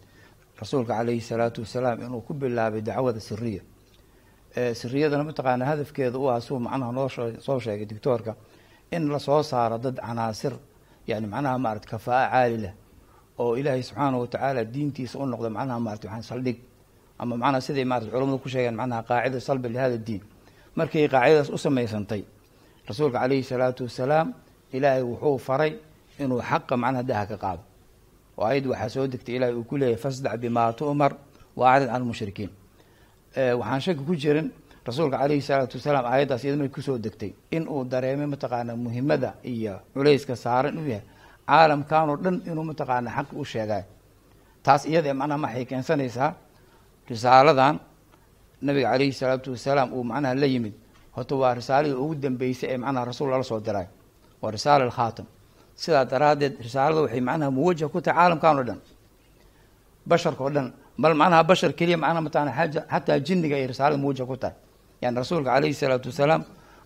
[0.62, 3.62] rasuulka calayhi salaatu wasalaam inuu ku bilaabay dacwada siriya
[4.74, 7.08] siriyadana mataqaana hadafkeeda u ah suu macnaha noo
[7.46, 8.36] soo sheegay doctoorka
[8.92, 10.54] in la soo saaro dad canaasir
[11.08, 12.74] yani macnaha maarata kafaa caali leh
[13.40, 16.58] oo ilaahay subxaanahu watacaala diintiisa u noqda macnaha maarata waxaan saldhig
[17.20, 20.22] ama macnaha siday maarata culamadu ku sheegeen macnaha qaacida salbi lihada diin.
[20.76, 22.22] Markay qaacidadaas u samaysantay
[22.90, 24.34] rasuulka calayhi salaatu wasalaam
[24.74, 25.72] ilaahay wuxuu faray
[26.20, 27.64] inuu xaqa macnaha daha ka qaado
[28.40, 31.12] oo ayad waxaa soo degtay ilahay uu ku leeyahay fasdac bimaa tu'mar
[31.60, 32.52] wa acrid can lmushrikiin
[33.60, 34.48] waxaan shaki ku jirin
[34.88, 39.30] rasuulka calayhi salaatu wasalaam aayaddaas iyada markay ku soo degtay in uu dareemay mataqaana muhimada
[39.54, 41.06] iyo culayska saaran inuu yahay
[41.50, 43.84] caalamkanoo dhan inuu mataqaana xaqi u sheegay
[44.66, 46.30] taas iyada macnaha maxay keensanaysaa
[47.12, 47.76] risaaladan
[48.66, 50.74] nabiga calayhi salaatu wasalaam uu macnaha la yimid
[51.16, 53.88] horta waa risaaladii ugu dambeysay ee macnaha rasuul lala soo diray
[54.42, 55.26] waa risaala alkhaatam
[55.82, 58.80] sidaa daraaddeed risaalada waxay macnaha muwajah ku tahay caalamkan oo dhan
[60.10, 60.68] basharka oo dhan
[61.02, 64.56] bal macnaha bashar keliya macnaha mataqana xaja xataa jinniga ay risaalada muwajah ku tahay.
[65.02, 66.44] Yani rasuulka calayhi salaatu wasalaam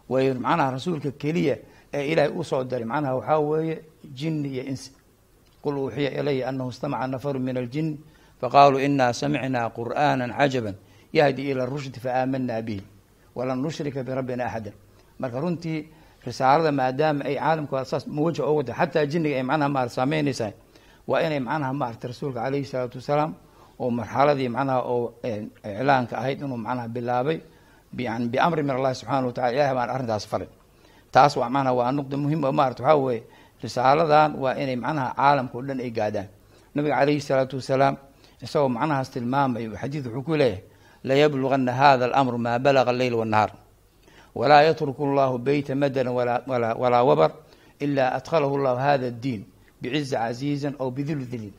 [0.10, 1.56] way macnaha rasuulka keliya
[1.94, 3.76] ee ilaahay u soo diray macnaha waxaa weeye
[4.18, 4.92] jinni iyo insi.
[5.64, 7.98] Qul uuxiya ilaya anahu istamaca nafaru min aljin
[8.42, 10.76] faqaaluu inaa samicnaa qur'aana cajaban
[11.14, 12.84] yahdi ila rushdi faaamanaa bihi
[13.36, 14.72] walan nushrika birabbina axada
[15.20, 15.88] marka runtii
[16.26, 20.52] risaalada maadaama ay caalamka saas muwajah oga tahay xataa jinniga ay macnaha maarata saameynaysaa
[21.10, 23.32] waa inay macnaha maarata rasuulka calayhi salaatu wasalaam
[23.82, 25.06] oo marxaladii macnaha oo
[25.64, 27.38] iclaanka ahayd inuu macnaha bilaabay
[27.98, 30.50] yani biamri min allahi subxana wa tacala ilahay baan arrintaas faray
[31.14, 33.22] taas waa macnaha waa nuqda muhiim oo maarata waxaa weeye
[33.64, 36.28] risaaladan waa inay macnaha caalamka o dhan ay gaadhaan.
[36.76, 37.96] Nabiga calayhi salaatu wasalaam
[38.44, 40.64] isagoo macnahaas tilmaamay xadiid wuxuu ku leeyahay
[41.08, 43.52] layablugana hada alamru maa balaga alleyl wannahaar
[44.36, 46.14] walaa yatruku allahu beyta madalan
[46.78, 47.32] walaa wabar
[47.80, 49.44] ila adkhalahu llahu hada addiin
[49.82, 51.54] bicizi casiizan aw bidul dilil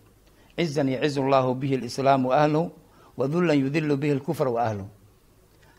[0.56, 2.70] cizan yacizu llahu bihi lislaam wa ahluhu
[3.16, 4.88] wa dullan yudilu bihi lkufra wa ahluhu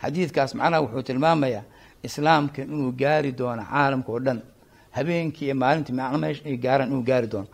[0.01, 1.63] xadiidkaas macnaha wuxuu tilmaamayaa
[2.03, 4.39] islaamka inuu gaari doono caalamka oo dhan
[4.91, 7.47] habeenkii iyo maalintii macna meesha ay gaaraan inuu gaari doono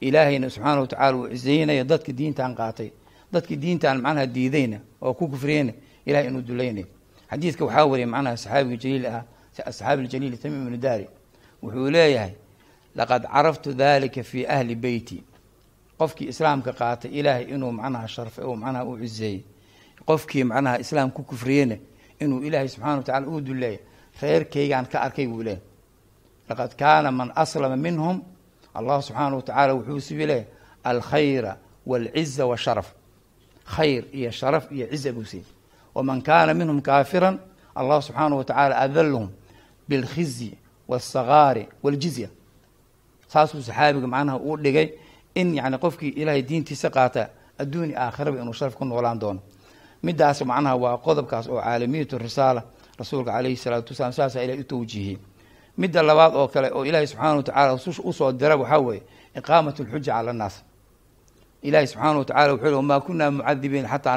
[0.00, 2.90] ilaahayna subxaana wa tacala uu ciseynaya dadka diintan qaatay
[3.32, 5.72] dadkii diintan macnaha diidayna oo ku kufriyeyna
[6.06, 6.86] ilahay inuu dulaynayo
[7.34, 9.24] xadiidka waxaa wariyay macnaha saxaabiga jaliil ah
[9.66, 11.06] asxaabi ljaliil tamim ibnu daari
[11.62, 12.34] wuxuu leeyahay
[12.94, 15.22] laqad caraftu dalika fii ahli beyti.
[15.98, 19.44] Qofkii islaamka qaatay ilaahay inuu macnaha sharfay oo macnaha u ciseeyey
[20.06, 21.76] qofkii macnaha islaam ku kufriyeyna
[22.20, 23.78] inuu ilaahay subxana wa tacala uu duleeya
[24.22, 25.62] reerkaygaan ka arkay buu leeyahy
[26.48, 28.22] laqad kaana man aslama minhum
[28.74, 30.46] allah subxaana wa tacaala wuxuu sibi leeyahy
[30.84, 32.92] alkhayra waalciza washaraf
[33.76, 35.46] khayr iyo sharaf iyo ciza buu siiyey
[35.94, 37.38] waman kaana minhum kaafiran
[37.74, 39.28] allah subxaana wa tacaala adalahum
[39.88, 42.28] bilkhizyi waasagaari waaljizya
[43.28, 44.88] saasuu saxaabiga macnaha uu dhigay
[45.34, 47.28] in yani qofkii ilaahay diintiisa qaata
[47.58, 49.40] adduuni aakhiraba inuu sharaf ku noolaan doono
[50.02, 52.62] midaas macnaha waa qodobkaas oo caalamiyatu risaala
[52.98, 55.18] rasuulka calayhi salaatu wasalaam saasaa ilahay u tawjiihiyey
[55.78, 59.02] midda labaad oo kale oo ilaahay subxaana wa tacala u soo dira waxaa weeye
[59.36, 60.62] iqaamat lxuja cala annaas
[61.62, 64.16] ilaahay subxaana wa tacala wuxuu wamaa kunaa mucadibiin xataa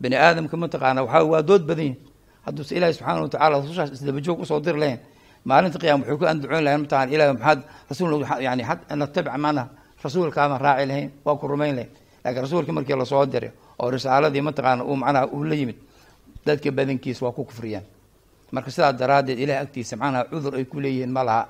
[0.00, 2.00] bani aadamka mataqaana waxaa waa dood badan yihiin
[2.46, 5.00] hadduuse ilaahay subxaana wa tacala rasushaas isdabajoog u soo diri lahayn
[5.44, 8.62] maalinta qiyama wuxuu ku andacoon lahayn mataqana ilahi maxaad rasuul yani
[9.00, 9.68] natabic maanaha
[10.04, 11.90] rasuulkaama raaci lahayn waa ku rumayn lahayn.
[12.24, 15.76] Laakiin rasuulkii markii la soo diray oo risaaladii mataqaana uu macnaha uu la yimid
[16.46, 17.84] dadka badankiisa waa ku kufriyaan.
[18.52, 21.48] Marka sidaa daraaddeed ilahay agtiisa macnaha cudur ay ku leeyihiin ma laha.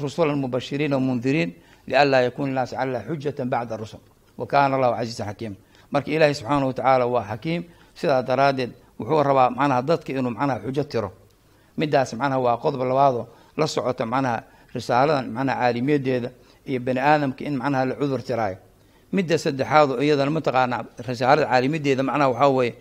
[0.00, 1.54] Rusulan mubashiriin wamundiriin
[1.86, 4.00] lianlaa yakuna linnaasi cala xujata bacda rusul.
[4.38, 5.56] Wa kaana allahu casiizan xakiima
[5.92, 7.62] marka ilaahay subxaana wa tacaala waa xakiim.
[7.94, 11.10] Sidaa daraaddeed wuxuu rabaa macnaha dadka inuu macnaha xujo tiro.
[11.78, 13.26] Midaas macnaha waa qodob labaadoo
[13.56, 14.42] la socota macnaha
[14.74, 16.30] risaaladan macnaha caalimiyadeeda
[16.66, 18.56] iyo bani aadamka in macnaha la cudur tiraayo.
[19.12, 20.76] Midda saddexaadoo iyadana mataqaana
[21.08, 22.74] risaalada caalimideeda macnaha waxaa weeye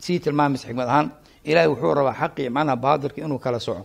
[0.00, 1.08] sii tilmaamaysa xikmad ahaan
[1.44, 3.84] ilaahay wuxuu rabaa xaqii macnaha baatilka inuu kala soco.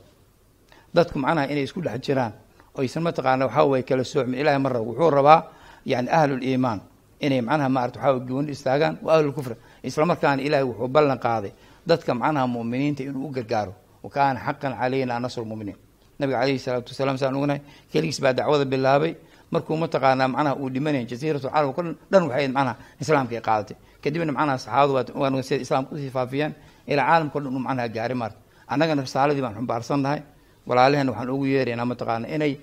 [0.96, 2.32] Dadku macnaha inay isku dhex jiraan
[2.80, 4.86] oysan mataqaana waxaa weye kala soocmin ilahay ma rabo.
[4.96, 5.40] Wuxuu rabaa
[5.86, 6.80] yani ahluliimaan
[7.26, 9.56] inay macnaha maarata waxaa gooni istaagaan wa ahlulkufri
[9.88, 11.52] islamarkaana ilaahay wuxuu ballan qaaday
[11.90, 13.74] dadka macnaha mu'miniinta inuu u gargaaro.
[14.04, 15.76] Wa kaana xaqan calayna nasru muminiin.
[16.20, 19.12] Nabiga calayhi salaatu wasalaam saan ognahay keligiis baa dacwada bilaabay.
[19.52, 23.78] Markuu mataqaanaa macnaha uu dhimanaya jasiiratu carab o dhan waxay macnaha islaamka ay qaadatay.
[24.04, 26.54] Kadibna macnaha saxaabadu waa sida islaamka u sii faafiyaan
[26.92, 28.38] ilaa caalamka o dhan uu macnaha gaari maarta
[28.72, 30.22] annagana risaaladii baan xumbaarsan nahay
[30.68, 32.54] walaalahena waxaan ugu yeeraynaa mataqaana inay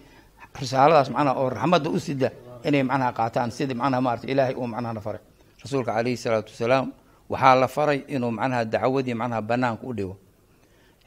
[0.61, 2.29] risaaladaas macnaha oo raxmadda u sida
[2.65, 5.21] inay macnaha qaataan sidii macnaha maarata ilaahay uu macnaha faray.
[5.63, 6.93] Rasuulka calayhi salaatu wasalaam
[7.29, 10.17] waxaa la faray inuu macnaha dacwadii macnaha banaanka u dhigo.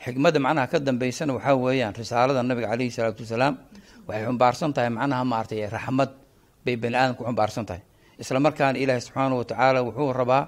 [0.03, 3.57] Xikmadda macnaha ka dambeysana waxaa weeyaan risaalada nabiga calayhi salaatu wasalaam
[4.07, 6.09] waxay xumbaarsan tahay macnaha maaragtay raxmad
[6.65, 7.81] bay bani aadamku xumbaarsan tahay.
[8.19, 10.47] Isla markaana ilaahi subxaana wa tacaala wuxuu rabaa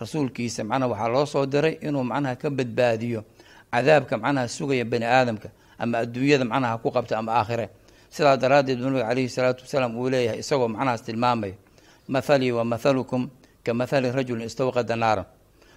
[0.00, 3.24] rasuulkiisa macnaha waxaa loo soo diray inuu macnaha ka badbaadiyo
[3.72, 7.66] cadaabka macnaha sugaya bani aadamka ama adduunyada macnaha ku qabta ama aakhire
[8.10, 11.54] sidaa daraaddeed nabiga calayhi salaatu wasalaam uu leeyahay isagoo macnahaas tilmaamaya
[12.08, 13.28] mathalii wa mathalukum
[13.64, 15.24] ka mathali rajulin istawqada naaran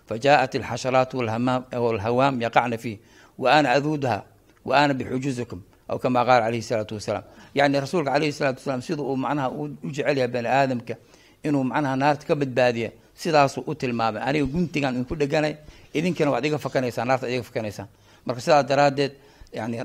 [0.08, 2.98] fa jaaءat alxasharaat walhawaam yaqacna fiih
[3.38, 4.24] wa ana aduuduha
[4.66, 7.24] wa ana bixujuzikum aw kama qaala calayhi salaatu wasalaam.
[7.56, 10.96] Yacni rasuulka calayhi salaatu wasalaam sida uu macnaha u jecel yahay bani aadamka
[11.44, 14.22] inuu macnaha naarta ka badbaadiya sidaasuu u tilmaamay.
[14.24, 15.56] Aniga guntigan idinku dheganay
[15.94, 17.88] idinkana waad iga fakanaysaan naarta iga fakanaysaan.
[18.26, 19.12] Marka sidaa daraaddeed
[19.60, 19.76] yani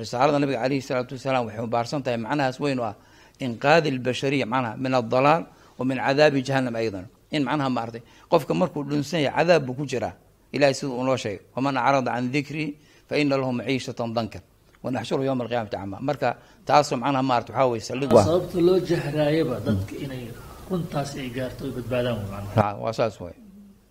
[0.00, 2.96] risaalada nabiga calayhi salaatu wasalaam waxay mubaarsan tahay macnahaas weyn oo ah
[3.44, 5.42] inqaadi albashariya macnaha min aldalaal
[5.78, 7.04] wa min cadaabi jahannam aydan
[7.36, 10.14] in macnaha maartay qofka markuu dhunsan yahay cadaab buu ku jiraa.
[10.52, 12.68] Ilahay siduu unoo sheegay waman acrada can dikrii
[13.08, 14.42] fa ina lahu maciishatan dankan.
[14.84, 16.28] Wanaxshuru yowma alqiyamati cama marka
[16.68, 20.24] taasoo macnaha maarata waxaa weye saldhig sababta loo jahraayaba dadka inay
[20.70, 23.34] runtaas ay gaarto ay badbaadaan wey waa saas way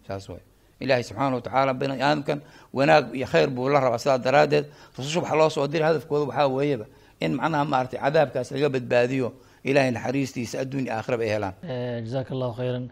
[0.07, 0.41] saas way
[0.83, 2.39] ilaahay subxaana wa tacaala bani aadamkan
[2.77, 4.65] wanaag iyo khayr buu la rabaa sidaa daraaddeed.
[4.97, 6.85] Rasusha waxaa loo soo diray hadafkooda waxaa weeyaba
[7.23, 9.27] in macnaha maaragtay cadaabkaas laga badbaadiyo
[9.69, 11.53] ilahay naxariistiisa adduunya aakhiraba ay helaan.
[12.05, 12.85] Jazaaka allahu khayran.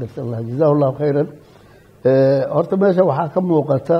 [0.00, 1.28] Jazahu llahu khayran.
[2.54, 3.96] Horta meesha waxaa ka muuqata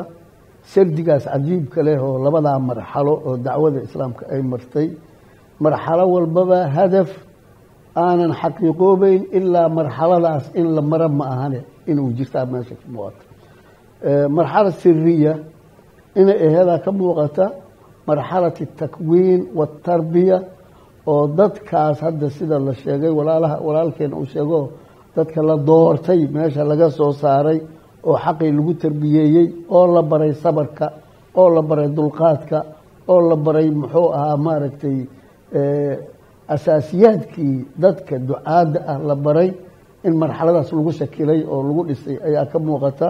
[0.73, 4.89] sardigaas cajiibka leh oo labadaa marxalo oo dacwada islaamka ay martay.
[5.65, 7.09] Marxalo walbaba hadaf
[8.05, 13.23] aanan xaqiiqoobeyn ilaa marxaladaas in la maro ma ahane inuu jirtaa meesha ka muuqata
[14.37, 15.33] marxala siriya
[16.21, 17.45] inay aheedaa ka muuqata
[18.09, 20.39] marxalat اtakwiin waاtarbiya
[21.13, 24.59] oo dadkaas hadda sida la sheegay walaalaha walaalkeena uu sheego
[25.17, 27.59] dadka la doortay meesha laga soo saaray
[28.09, 30.87] oo xaqii lagu tarbiyeeyey oo la baray sabarka
[31.41, 32.59] oo la baray dulqaadka
[33.13, 34.99] oo la baray muxuu ahaa maaragtay
[36.55, 39.51] asaasiyaadkii dadka ducaadda ah la baray
[40.07, 43.09] in marxaladaas lagu shakilay oo lagu dhisay ayaa ka muuqata.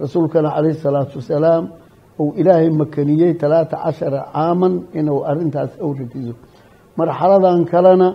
[0.00, 1.64] Rasuulkana calayhi salaatu wasalaam
[2.20, 6.34] uu ilaahay makaniyey talaata cashara caaman inuu arintaas u rajiyo
[6.98, 8.08] marxaladan kalena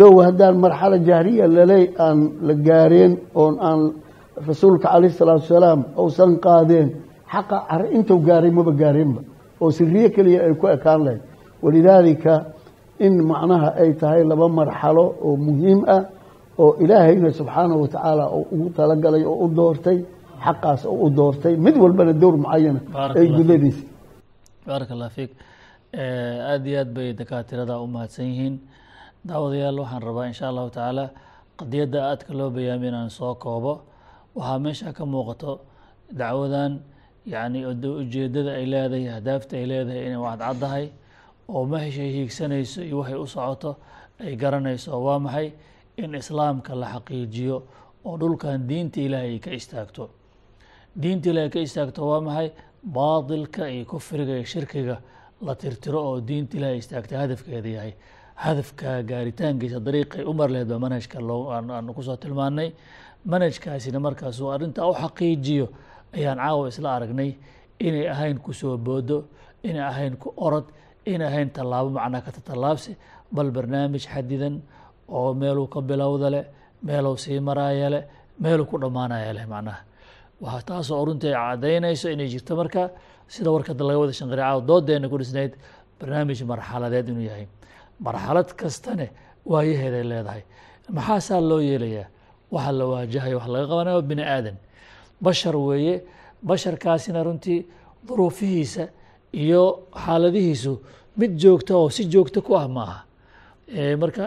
[0.00, 3.80] low haddaan marxalo jahriya laley aan la gaareen oon aan
[4.48, 6.88] rasuulka calayhi salaatu wasalaam uusan qaadeen
[7.32, 7.58] xaqa
[7.96, 9.20] intuu gaaray maba gaareenba
[9.62, 11.22] oo siriye keliya ay ku ekaan lahayd
[11.64, 12.32] walidaalika
[13.06, 16.02] in macnaha ay tahay laba marxalo oo muhiim ah
[16.62, 19.98] oo ilaahayna subxaanahu watacaala uu ugu talagalay oo u doortay
[20.44, 22.80] xaqaas oo u doortay mid walbana dowr mucayana
[23.18, 23.84] ay gudadiisa
[24.66, 25.30] baaraka allah fiik.
[26.50, 28.54] Aada iyo aad bay dakaatirada u mahadsan yihiin.
[29.28, 31.04] Daawadayaal waxaan rabaa insha allahu tacaala
[31.60, 33.72] qadiyadda aadka loo bayaamiy inaan soo koobo.
[34.36, 35.52] Waxaa meesha ka muuqato
[36.20, 36.72] dacwadan
[37.32, 37.60] yacni
[38.02, 40.84] ujeedada ay leedahay ahdaafta ay leedahay inay wacadcaddahay
[41.48, 43.70] oo maheshay hiigsanayso iyo waxay u socoto
[44.20, 45.52] ay garanayso waa maxay
[45.96, 47.56] in islaamka la xaqiijiyo
[48.04, 50.10] oo dhulkan diinta ilaahay ay ka istaagto?
[51.02, 52.48] Diinta ilaahay ka istaagto waa maxay?
[52.86, 54.96] Baatilka iyo kufriga iyo shirkiga
[55.42, 57.92] la tirtiro oo diinta ilaahay istaagta hadafkeeda yahay.
[58.36, 62.72] Hadafka gaaritaankiisa dariiqay u mar lehed baa manhajka aanu ku soo tilmaanay.
[63.24, 65.66] Manhajkaasina markaasuu arrintaa u xaqiijiyo
[66.14, 67.34] ayaan caawa isla aragnay.
[67.80, 69.24] Inay ahayn ku soo boodo
[69.64, 70.64] inay ahayn ku orod
[71.06, 72.92] inay ahayn tallaabo macnaa ka tatallaabsi
[73.32, 74.54] bal barnaamij xadidan
[75.08, 76.44] oo meeluu ka bilowda leh
[76.82, 78.02] meeluu sii maraaya leh
[78.42, 79.80] meeluu ku dhammaanaya leh macnaha
[80.42, 82.90] waxaa taasoo runtii ay caddaynayso inay jirto marka
[83.28, 85.52] sida warkada laga wada shanqaricaao doodeena ku dhisnayd
[86.00, 87.46] barnaamij marxaladeed inuu yahay.
[88.06, 89.06] Marxalad kastane
[89.50, 90.42] waayaheeday leedahay.
[90.96, 92.06] Maxaasaa loo yeelayaa?
[92.52, 94.56] Waxa la waajahayo wax laga qabanayo bini aadan.
[95.24, 96.04] Bashar weeye
[96.48, 97.60] basharkaasina runtii
[98.06, 98.84] duruufihiisa
[99.44, 99.62] iyo
[100.04, 100.72] xaaladihiisu
[101.20, 103.00] mid joogta oo si joogto ku ah ma aha
[104.02, 104.24] marka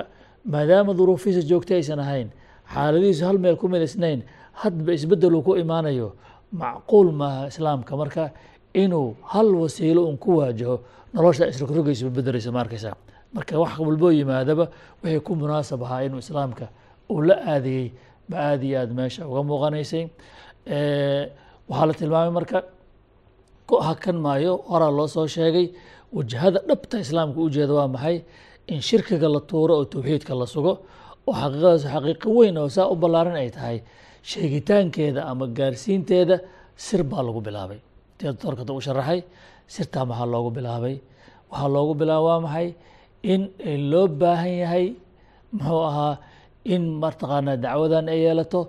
[0.53, 2.29] maadaama duruufihiisa joogta aysan ahayn
[2.73, 4.21] xaaladihiisu hal meel ku midaysnayn
[4.61, 6.09] hadba isbedelu ku imaanayo
[6.51, 7.97] macquul maaha islaamka.
[7.97, 8.31] Marka
[8.73, 10.79] inuu hal wasiilo un ku waajaho
[11.13, 12.65] nolosha isrogrogaysa bedelaysa ma
[13.33, 14.69] marka wax walboo yimaadaba
[15.03, 16.69] wixii ku munaasab ahaa inuu islaamka
[17.09, 17.91] uu la aadayey
[18.29, 20.09] ba aada iyo aad meesha uga muuqanaysay.
[21.69, 22.63] Waxaa la tilmaamay marka
[23.87, 25.67] hakan maayo horaa loo soo sheegay
[26.15, 28.17] wajahada dhabta islaamka ujeeda waa maxay?
[28.73, 30.73] In shirkiga la tuuro oo tawxiidka la sugo
[31.27, 33.77] oo xaqiiqadaas xaqiiqo weyn oo saa u ballaaran ay tahay
[34.31, 36.35] sheegitaankeeda ama gaarsiinteeda
[36.85, 37.79] sir baa lagu bilaabay.
[38.41, 39.19] Dorkata u sharaxay
[39.73, 40.95] sirtaa maxaa loogu bilaabay?
[41.51, 42.67] Waxaa loogu bilaaba waa maxay?
[43.31, 43.41] In
[43.91, 44.85] loo baahan yahay
[45.55, 46.13] muxuu ahaa
[46.73, 48.59] in mataqaanaa dacwadan ay yeelato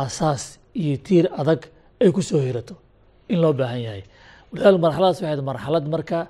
[0.00, 0.42] aasaas
[0.80, 1.60] iyo tiir adag
[2.02, 2.74] ay ku soo hirato.
[3.32, 4.02] In loo baahan yahay
[4.54, 6.28] marxaladaas waxay marxalad marka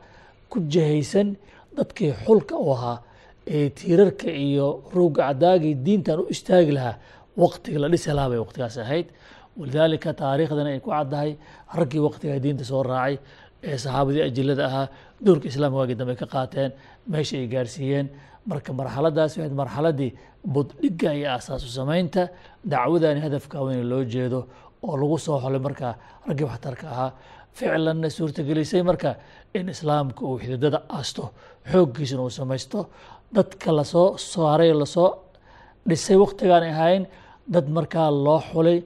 [0.50, 1.36] ku jahaysan
[1.76, 2.98] dadkii xulka u ahaa
[3.46, 6.96] ee tiirarka iyo ruuga cadaagii diintan u istaagi lahaa
[7.36, 9.06] waqtiga la dhisi lahaa bay waqtigaas ahayd.
[9.58, 11.36] Walidaalika taariikhdana ay ku caddahay
[11.78, 13.18] raggii waqtigaa diinta soo raacay
[13.62, 14.86] ee saxaabadii ajilada ahaa
[15.24, 16.70] doorka islaamka waagii dambe ka qaateen
[17.12, 18.06] meesha ay gaarsiiyeen.
[18.50, 20.10] Marka marxaladaas waxayd marxaladii
[20.54, 22.22] buddhigga iyo aasaasu samaynta
[22.72, 24.40] dacwadani hadafka weyn loo jeedo
[24.86, 25.88] oo lagu soo xolay marka
[26.28, 27.10] raggii waxtarka ahaa
[27.58, 29.10] ficlanna suurtagelisay marka
[29.58, 31.24] in islaamka uu xididada aasto
[31.70, 32.78] xooggiisana uu samaysto.
[33.34, 35.08] Dadka la soo saaray la soo
[35.88, 37.02] dhisay waqtigaan ahayn
[37.54, 38.78] dad markaa loo xulay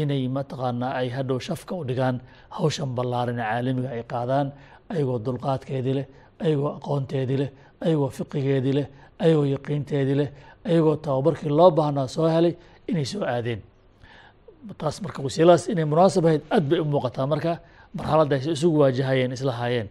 [0.00, 2.16] inay mataqaanaa ay hadhow shafka u dhigaan
[2.56, 4.46] hawshan ballaaran caalamiga ay qaadaan
[4.92, 6.06] ayagoo dulqaadkeedii leh
[6.44, 7.50] ayagoo aqoonteedii leh
[7.84, 8.86] ayagoo fiqigeedii leh
[9.22, 10.28] ayagoo yaqiinteedii leh
[10.68, 12.54] ayagoo tababarkii loo baahnaa soo helay
[12.90, 13.60] inay soo aadeen.
[14.80, 17.52] Taas marka wasiiladaas inay munaasab ahayd aad bay u muuqataa marka
[17.98, 19.88] marxaladda ay isugu waajahayeen isla haayeen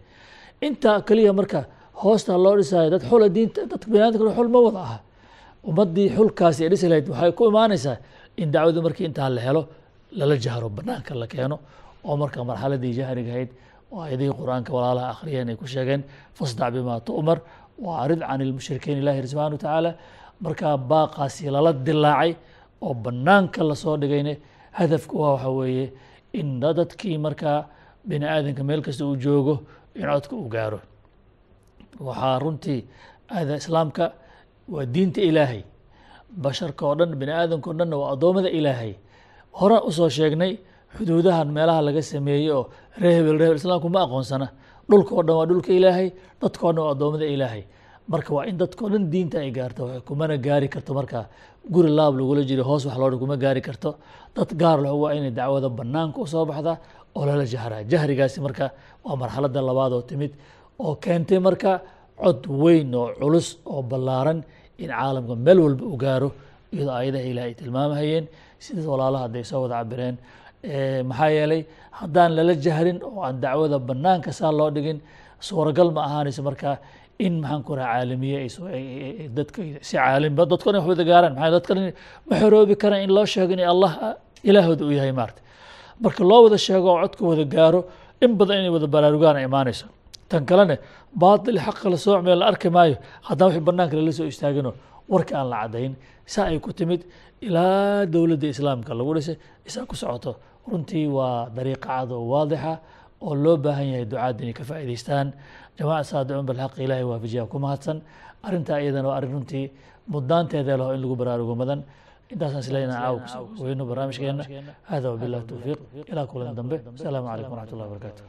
[0.68, 1.60] intaa keliya marka
[2.02, 4.98] hoosta loo dhisayo dad xula diinta dadka biniadamka xul ma wada aha.
[5.70, 7.98] Ummaddii xulkaasi ay dhisi lahayd waxay ku imaanaysaa
[8.42, 9.62] in dacwadu markii intaa la helo
[10.20, 11.58] lala jahro banaanka la keeno
[12.08, 13.50] oo marka marxaladii jahriga ahayd
[13.94, 16.02] oo aayadihii qur'aanka walaalaha akhriyeen ay ku sheegeen
[16.38, 17.38] fasdac bimaa tu'mar
[17.86, 19.92] waa arid can ilmushrikiin ilahi subxana wa tacaala
[20.46, 22.32] markaa baaqaasi lala dilaacay
[22.86, 24.34] oo banaanka la soo dhigayne
[24.80, 25.86] hadafku waa waxa weeye
[26.40, 27.60] in dadkii markaa
[28.08, 29.56] bini aadanka meel kasta uu joogo
[29.96, 30.80] in codka uu gaaro.
[32.08, 32.80] Waxaa runtii
[33.36, 34.06] aada islaamka
[34.74, 35.62] waa diinta ilaahay.
[36.44, 38.94] Basharka oo dhan bini aadamka o dhanna waa addoommada ilaahay.
[39.60, 40.54] Hore u soo sheegnay
[40.98, 42.64] xuduudahan meelaha laga sameeyey oo
[43.02, 44.48] ree hebel ree hebel islaamku ma aqoonsana.
[44.90, 46.08] Dhulka o dhan waa dhulka ilaahay
[46.42, 47.64] dadka o dhan waa addoommada ilaahay.
[48.12, 51.20] Marka waa in dadka o dhan diinta ay gaarto kumana gaari karto marka
[51.74, 53.96] guri laab lagula jiro hoos wax loo dhan kuma gaari karto.
[54.36, 56.74] Dad gaar leh waa inay dacwada banaanka u soo baxda
[57.18, 57.82] oo lala jahraa.
[57.92, 58.66] Jahrigaasi marka
[59.06, 60.32] waa marxaladda labaad oo timid
[60.84, 61.72] oo keentay marka
[62.22, 64.40] cod weyn oo culus oo ballaaran
[64.84, 66.30] in caalamka meel walba u gaaro
[66.74, 68.26] iyadoo aayadaha ilaah ay tilmaamahayeen
[68.66, 70.16] sidaas walaalaha hadday soo wada cabireen
[71.10, 71.62] maxaa yeelay
[72.00, 75.00] haddaan lala jahrin oo aan dacwada banaanka saa loo dhigin
[75.48, 76.70] suuragal ma ahaanayso marka
[77.26, 78.38] in maxaan ku raha caalamiye
[79.38, 81.34] dadka si caalimba dadko dhan gaaraan.
[81.40, 81.72] Maxaa dadka
[82.30, 83.92] ma xoroobi karaan in loo sheego in allah
[84.50, 85.42] ilaahooda u yahay maarata
[86.04, 87.80] marka loo wada sheego oo codka wada gaaro
[88.24, 89.86] in badan inay wada baraarugaan imaanayso.
[90.30, 90.76] Tan kalena
[91.22, 92.96] baatil xaqa la soocmaya la arki maayo
[93.28, 94.72] haddana wixii banaanka lala soo istaagino
[95.14, 95.94] warka aan la caddayn
[96.26, 97.02] saa ay ku timid
[97.42, 99.38] ilaa dowladda islaamka lagu dhisay
[99.68, 100.32] isaa ku socoto.
[100.70, 102.74] Runtii waa dariiqa cad oo waadixa
[103.22, 105.28] oo loo baahan yahay ducaadda inay ka faa'idaystaan
[105.78, 107.98] jamaca saadicuun balxaq ilaahay waafajiyaa ku mahadsan.
[108.46, 109.66] Arrintaa iyadana waa arrin runtii
[110.10, 111.80] mudnaanteeda leho in lagu baraarugo madan
[112.34, 113.18] intaasaan isleynaa caaw
[113.64, 114.44] weyno barnaamijkeena
[114.92, 115.80] hada wabilah towfiiq
[116.12, 116.76] ilaa kulan dambe.
[116.98, 118.24] Asalaamu calaykum waraxat ullahi barakaatu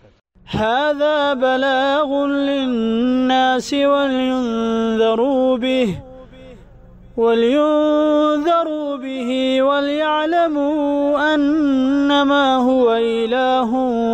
[0.46, 2.10] هذا بلاغ
[2.50, 5.88] للناس ولينذروا به
[7.16, 9.30] ولينذروا به
[9.62, 13.70] وليعلموا أنما هو إله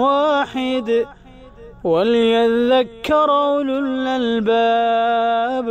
[0.07, 0.89] واحد
[1.85, 5.67] وليذكر أولو الألباب